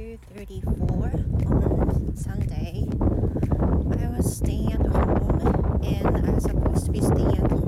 [0.00, 1.12] 2:34
[1.44, 2.88] on Sunday.
[4.02, 7.59] I was staying at home and I was supposed to be staying at home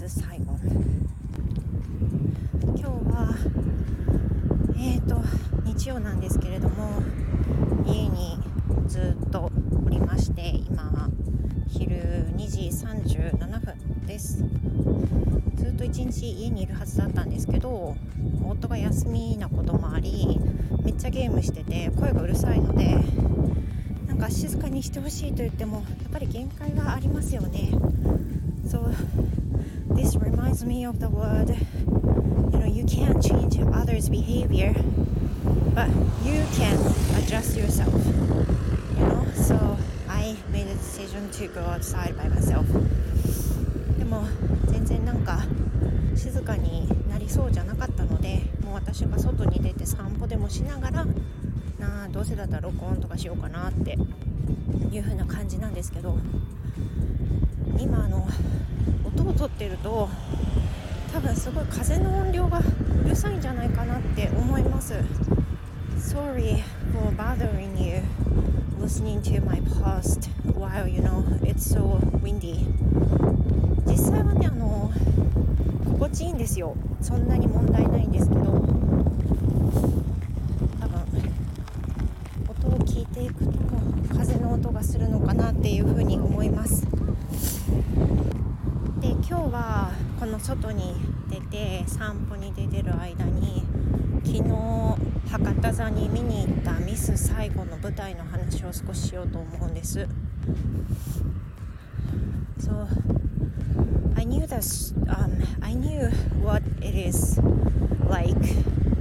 [0.00, 0.22] uh, Mrs.
[0.22, 0.58] Saigon.
[2.76, 3.34] 今日は
[4.76, 5.20] えーと
[5.64, 7.02] 日曜なんですけれども
[7.86, 8.38] 家に
[8.86, 9.50] ずっと
[9.84, 11.10] おりまして今
[11.68, 11.94] 昼
[12.36, 14.44] 2時37分です
[15.56, 17.94] ずっと一日家にいるはずだったんですけど
[18.44, 20.40] 夫が休みなこともあり
[20.82, 22.96] めっちゃゲームしてて声がうるさいので
[24.06, 27.70] なんか静かにしてほしいと言ってもやっぱり限界がありますよね
[30.60, 31.48] reminds me of the word
[32.52, 34.72] you know you can't change others behavior
[35.74, 35.88] but
[36.24, 36.76] you can
[37.16, 37.94] adjust yourself
[38.98, 39.76] you know so
[40.08, 42.66] I made a decision to go outside by myself
[43.98, 44.24] でも
[44.66, 45.46] 全然なんか
[46.16, 51.06] 静かになりそうじゃなかったのでもう私が外に出て散歩でもしながら
[51.78, 53.96] なあどうせだったら録音とかしようかなって
[54.92, 56.18] いう風な感じなんですけど
[57.78, 58.26] 今あの
[59.04, 60.08] 音をとってると
[61.12, 62.60] 多分すごい風の音量が
[63.04, 64.94] うるさいんじゃないかなって思います
[65.98, 66.62] Sorry
[66.92, 68.02] for bothering you
[68.80, 72.64] listening to my post while you know it's so windy
[73.86, 74.92] 実際はねあの
[75.84, 78.48] 心地いいんですよそんなに問題ないんですけど多
[80.88, 81.04] 分
[82.48, 83.52] 音を聞いていくと
[84.16, 86.86] 風の音がするのかなっていうふうに思います
[89.00, 89.32] で今日
[90.18, 90.94] この外に
[91.28, 93.64] 出て散歩に出てる間に
[94.24, 100.06] 昨日博多座に見に行ったミス最後の舞台の話を少ししようと思うんです
[102.58, 102.86] So
[104.16, 106.10] I knew this um, I knew
[106.42, 107.40] what it is
[108.08, 108.36] like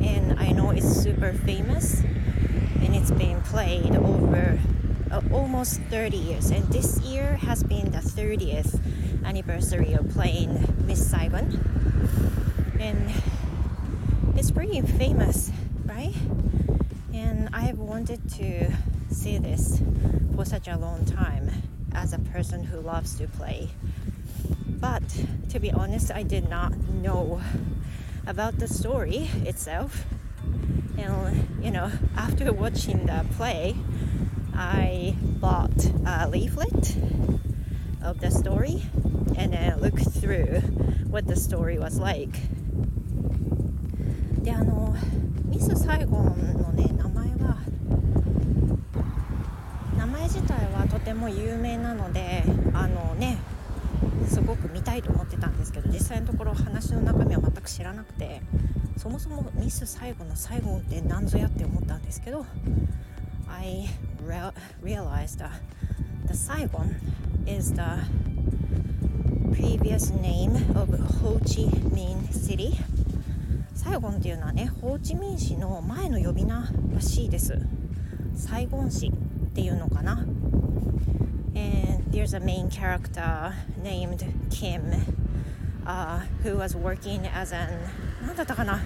[0.00, 2.02] and I know it's super famous
[2.80, 4.58] and it's been played over
[5.10, 8.80] uh, almost 30 years and this year has been the 30th
[9.24, 11.58] anniversary of playing Miss Saigon.
[12.80, 13.10] And
[14.36, 15.50] it's pretty famous
[15.92, 16.14] right?
[17.12, 18.72] And I've wanted to
[19.10, 19.82] see this
[20.34, 21.50] for such a long time
[21.94, 23.68] as a person who loves to play.
[24.66, 25.02] But
[25.50, 27.40] to be honest I did not know
[28.26, 30.04] about the story itself.
[30.96, 33.76] And you know after watching the play
[34.54, 36.96] I bought a leaflet
[38.02, 38.82] of the story
[39.36, 40.60] and then look through
[41.08, 42.38] what the story was like.
[44.42, 44.94] であの
[45.44, 47.58] ミス・サイゴンのね名前は
[49.96, 52.42] 名前自体はとても有名なので
[52.72, 53.38] あのね
[54.28, 58.42] すごく見たいと思ってたんですけど実際のところ話の中身は全く知らなくて
[58.96, 62.44] そもそもミス・サイゴンのサイゴンって何ぞやって思ったんですけど
[63.48, 63.88] I
[64.26, 65.50] re realized that
[66.26, 66.96] the Saigon
[67.46, 67.82] is the
[69.52, 70.88] previous name of
[71.20, 72.72] Ho Chi Minh City
[73.74, 77.58] サイゴンっていうのはねホーチミン市の前の呼び名らしいです
[78.34, 79.12] サイゴン市っ
[79.54, 80.24] ていうのかな
[81.54, 83.52] and there's a main character
[83.82, 84.82] named Kim
[85.84, 87.68] uh, who was working as an
[88.26, 88.80] 何だったかな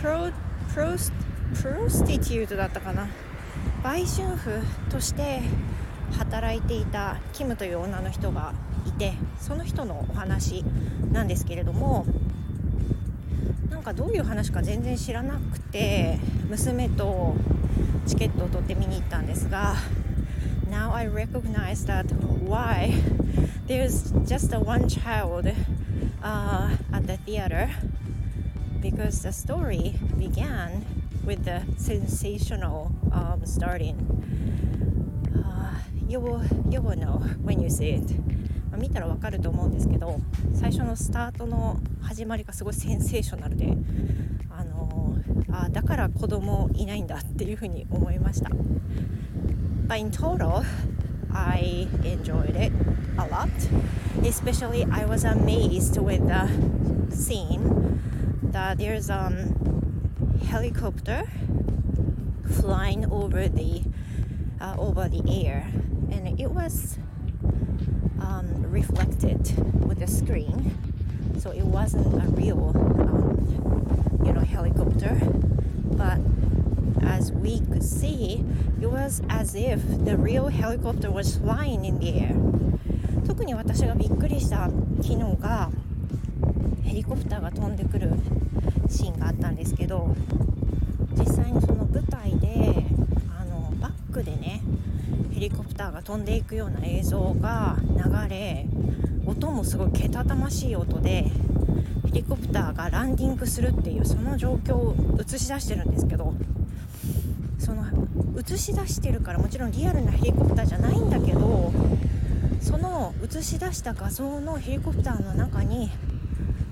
[0.00, 0.32] pro,
[0.74, 0.96] pro,
[1.52, 3.06] prostitute だったかな
[3.84, 5.42] 売春婦として
[6.12, 8.54] 働いていたキムという女の人が
[8.86, 10.64] いてその人のお話
[11.12, 12.06] なんですけれども
[13.70, 16.18] なんかどういう話か全然知らなくて
[16.48, 17.34] 娘と
[18.06, 19.74] チケットを取って見に行ったんですが
[20.70, 22.06] Now I recognize that
[22.44, 22.92] why
[23.66, 25.52] there's just a one child
[26.22, 27.70] uh, at the theater
[28.80, 30.84] because the story began
[31.24, 33.96] with the sensational um, starting.
[36.10, 38.02] You will you will know when you see it.
[38.76, 40.18] 見たらわかると思うんですけど
[40.54, 43.76] 最初のスタートの始まりがすごいセンセーショナルで
[44.50, 45.16] あの
[45.52, 48.50] あだから子供いないんだっていうふうに思いました。
[49.86, 50.64] But in total,
[51.32, 52.72] I enjoyed it
[53.16, 53.48] a lot.
[54.24, 58.00] Especially, I was amazed with the scene
[58.50, 61.22] that there's a um, helicopter
[62.50, 63.82] flying over the
[64.60, 65.66] uh, over the air,
[66.11, 66.97] and it was
[68.19, 69.39] um, reflected
[69.85, 70.77] with the screen,
[71.39, 75.17] so it wasn't a real, um, you know, helicopter.
[75.97, 76.19] But
[77.03, 78.43] as we could see,
[78.81, 82.35] it was as if the real helicopter was flying in the air.
[83.25, 84.69] 特に私がびっくりした
[85.01, 85.71] 機能が
[86.83, 88.11] ヘリコプターが飛んでくる
[88.87, 90.15] シーンがあったんですけど
[96.00, 98.66] が飛んでいくような映像が流れ
[99.26, 101.30] 音もすごいけたたましい音で
[102.06, 106.34] ヘリコプターがランディングするっていうその状況を映し出してるんですけど
[107.58, 107.84] その
[108.38, 111.72] 映し出してるからもちろんリアルなヘリコプターじゃないんだけど
[112.60, 115.90] その映し出した画像のヘリコプターの中に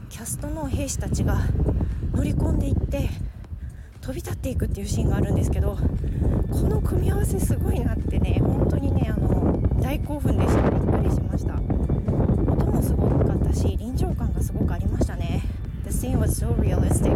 [0.09, 1.39] キャストの兵士たちが
[2.15, 3.11] 乗り込んでいって
[4.09, 5.77] 飛び立っていくっていうシーンがあるんですけど
[6.51, 11.53] この組み合わせすごいなってね本当にねあの大興奮でしたびっくりしました
[12.51, 15.43] 音もすごかったし臨場感がすごくありましたね
[15.85, 17.13] The scene was so realistic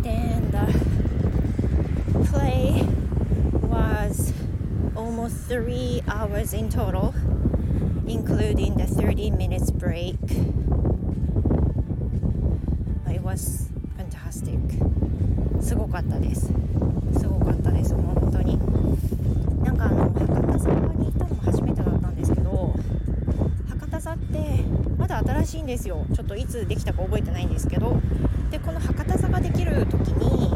[0.00, 0.64] then the
[2.30, 2.82] play
[3.68, 4.32] was
[4.96, 7.12] almost three hours in total
[8.06, 10.16] including the 30 minutes break
[13.10, 13.69] it was
[15.70, 16.48] すごかったです。
[17.16, 17.94] すごかったです。
[17.94, 18.58] 本当に。
[19.62, 22.74] なんかあの博多座に行ったのも初めてだったんですけど
[23.68, 24.64] 博多座って
[24.98, 26.04] まだ新しいんですよ。
[26.12, 28.00] ちょっといつできたか覚えてないんですけど。
[28.50, 30.50] でこの博多座ができる時に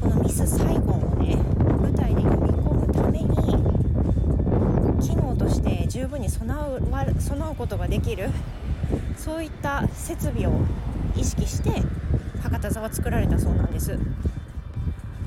[0.00, 1.36] このミス・サイゴンをね
[1.82, 3.28] 舞台で呼び込むために
[5.06, 6.80] 機能として十分に備う
[7.20, 8.30] 備うことができる。
[9.18, 10.52] そういった設備を
[11.14, 11.82] 意識して
[12.54, 13.98] 博多座は作られたそうなんです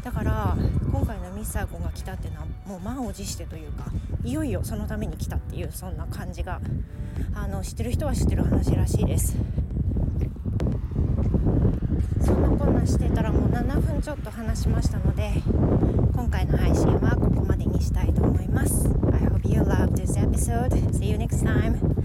[0.02, 0.56] だから
[0.92, 3.86] 今回のミス・サーゴンが来たっていうのはもう満を持してというか
[4.24, 6.62] いよいよそのために来たっていうそんな感じが
[7.36, 9.36] あの知ってる人は知ってる話らしいです
[12.26, 15.34] そんなこんなしてたらもう7分ちょっと話しましたので
[16.14, 20.72] 今回の配信はここまでにしたいと思います I hope you loved this episode.
[20.94, 21.97] See you next time.